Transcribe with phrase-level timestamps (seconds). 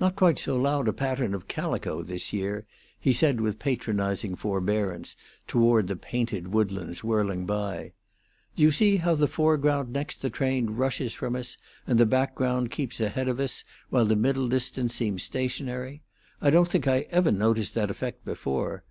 [0.00, 2.64] "Not quite so loud a pattern of calico this year,"
[2.98, 5.14] he said, with patronizing forbearance
[5.46, 7.92] toward the painted woodlands whirling by.
[8.56, 12.70] "Do you see how the foreground next the train rushes from us and the background
[12.70, 16.00] keeps ahead of us, while the middle distance seems stationary?
[16.40, 18.84] I don't think I ever noticed that effect before.